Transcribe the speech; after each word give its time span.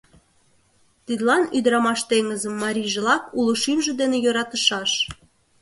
Тидлан 1.05 1.43
ӱдырамаш 1.57 1.99
теҥызым 2.09 2.53
марийжылак 2.63 3.23
уло 3.39 3.53
шӱмжӧ 3.61 3.93
дене 4.01 4.17
йӧратышаш. 4.25 4.91